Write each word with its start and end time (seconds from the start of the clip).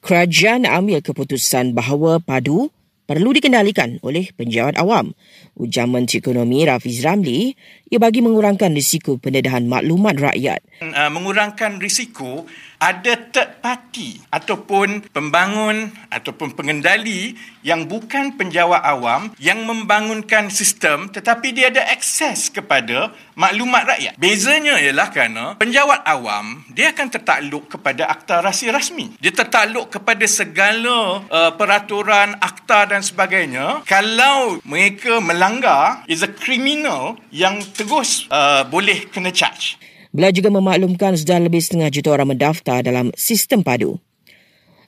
kerajaan 0.00 0.64
ambil 0.64 1.04
keputusan 1.04 1.76
bahawa 1.76 2.20
padu 2.20 2.72
perlu 3.10 3.34
dikendalikan 3.34 3.98
oleh 4.06 4.30
penjawat 4.38 4.78
awam. 4.78 5.10
Ujar 5.58 5.90
Menteri 5.90 6.22
Ekonomi 6.22 6.62
Rafiz 6.62 7.02
Ramli, 7.02 7.50
ia 7.90 7.98
bagi 7.98 8.22
mengurangkan 8.22 8.70
risiko 8.70 9.18
pendedahan 9.18 9.66
maklumat 9.66 10.14
rakyat. 10.14 10.62
Uh, 10.78 11.10
mengurangkan 11.10 11.82
risiko 11.82 12.46
ada 12.80 13.12
third 13.28 13.60
party 13.60 14.24
ataupun 14.32 15.04
pembangun 15.12 15.92
ataupun 16.08 16.56
pengendali 16.56 17.36
yang 17.60 17.84
bukan 17.84 18.40
penjawat 18.40 18.80
awam 18.80 19.28
yang 19.36 19.60
membangunkan 19.68 20.48
sistem 20.48 21.12
tetapi 21.12 21.52
dia 21.52 21.68
ada 21.68 21.84
akses 21.92 22.48
kepada 22.48 23.12
maklumat 23.36 23.84
rakyat. 23.84 24.16
Bezanya 24.16 24.80
ialah 24.80 25.12
kerana 25.12 25.44
penjawat 25.60 26.00
awam 26.08 26.64
dia 26.72 26.96
akan 26.96 27.08
tertakluk 27.12 27.68
kepada 27.68 28.08
akta 28.08 28.40
rahsia 28.40 28.72
rasmi. 28.72 29.12
Dia 29.20 29.36
tertakluk 29.36 29.92
kepada 29.92 30.24
segala 30.24 31.20
uh, 31.28 31.52
peraturan 31.60 32.32
akta 32.40 32.88
dan 32.88 33.04
sebagainya. 33.04 33.84
Kalau 33.84 34.56
mereka 34.64 35.20
melanggar 35.20 36.00
is 36.08 36.24
a 36.24 36.32
criminal 36.32 37.20
yang 37.28 37.60
terus 37.76 38.24
uh, 38.32 38.64
boleh 38.64 39.04
kena 39.12 39.28
charge. 39.28 39.76
Beliau 40.10 40.34
juga 40.34 40.50
memaklumkan 40.50 41.14
sudah 41.14 41.38
lebih 41.38 41.62
setengah 41.62 41.90
juta 41.94 42.10
orang 42.10 42.34
mendaftar 42.34 42.82
dalam 42.82 43.14
sistem 43.14 43.62
padu. 43.62 44.02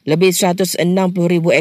Lebih 0.02 0.34
160,000 0.34 0.82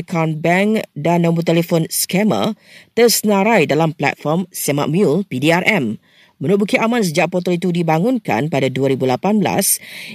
akaun 0.01 0.41
bank 0.41 0.81
dan 0.97 1.21
nombor 1.21 1.45
telefon 1.45 1.85
skema 1.93 2.57
tersenarai 2.97 3.69
dalam 3.69 3.93
platform 3.93 4.49
Semak 4.49 4.89
Mule 4.89 5.21
PDRM. 5.29 6.01
Menurut 6.41 6.65
Bukit 6.65 6.81
Aman 6.81 7.05
sejak 7.05 7.29
portal 7.29 7.53
itu 7.53 7.69
dibangunkan 7.69 8.49
pada 8.49 8.65
2018, 8.65 9.37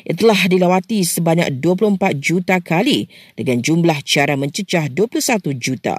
ia 0.02 0.14
telah 0.18 0.40
dilawati 0.50 1.06
sebanyak 1.06 1.62
24 1.62 2.18
juta 2.18 2.58
kali 2.58 3.06
dengan 3.38 3.62
jumlah 3.62 4.02
cara 4.02 4.34
mencecah 4.34 4.90
21 4.90 5.54
juta. 5.54 5.94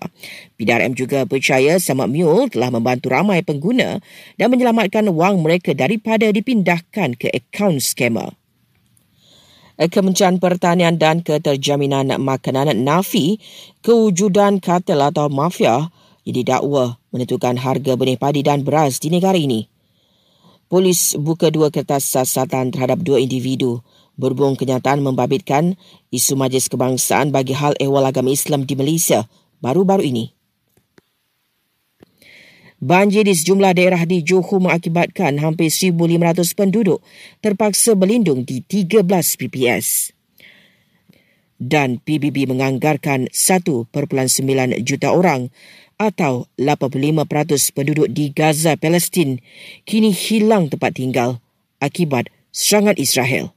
PDRM 0.60 1.00
juga 1.00 1.24
percaya 1.24 1.80
Samak 1.80 2.12
Mule 2.12 2.52
telah 2.52 2.68
membantu 2.68 3.08
ramai 3.16 3.40
pengguna 3.40 4.04
dan 4.36 4.52
menyelamatkan 4.52 5.08
wang 5.16 5.40
mereka 5.40 5.72
daripada 5.72 6.28
dipindahkan 6.28 7.16
ke 7.16 7.32
akaun 7.32 7.80
skema. 7.80 8.36
Kementerian 9.80 10.44
Pertanian 10.44 11.00
dan 11.00 11.24
Keterjaminan 11.24 12.12
Makanan 12.20 12.76
nafi 12.84 13.40
kewujudan 13.80 14.60
kartel 14.60 15.00
atau 15.08 15.32
mafia 15.32 15.88
yang 16.28 16.36
didakwa 16.36 17.00
menentukan 17.16 17.56
harga 17.56 17.96
benih 17.96 18.20
padi 18.20 18.44
dan 18.44 18.68
beras 18.68 19.00
di 19.00 19.08
negara 19.08 19.40
ini. 19.40 19.77
Polis 20.68 21.16
buka 21.16 21.48
dua 21.48 21.72
kertas 21.72 22.04
siasatan 22.12 22.76
terhadap 22.76 23.00
dua 23.00 23.24
individu 23.24 23.80
berhubung 24.20 24.60
kenyataan 24.60 25.00
membabitkan 25.00 25.80
isu 26.12 26.36
majlis 26.36 26.68
kebangsaan 26.68 27.32
bagi 27.32 27.56
hal 27.56 27.72
ehwal 27.80 28.04
agama 28.04 28.36
Islam 28.36 28.68
di 28.68 28.76
Malaysia 28.76 29.32
baru-baru 29.64 30.04
ini. 30.04 30.26
Banjir 32.84 33.24
di 33.24 33.34
sejumlah 33.34 33.80
daerah 33.80 34.04
di 34.04 34.22
Johor 34.22 34.60
mengakibatkan 34.62 35.40
hampir 35.40 35.72
1,500 35.72 36.52
penduduk 36.52 37.00
terpaksa 37.40 37.96
berlindung 37.96 38.44
di 38.44 38.60
13 38.62 39.08
PPS. 39.40 40.12
Dan 41.58 41.98
PBB 42.04 42.46
menganggarkan 42.46 43.34
1.9 43.34 43.90
juta 44.86 45.10
orang 45.10 45.50
atau 45.98 46.46
85% 46.62 47.74
penduduk 47.74 48.08
di 48.14 48.30
Gaza, 48.30 48.78
Palestin 48.78 49.42
kini 49.84 50.14
hilang 50.14 50.70
tempat 50.70 50.94
tinggal 50.96 51.42
akibat 51.82 52.30
serangan 52.54 52.98
Israel. 53.02 53.57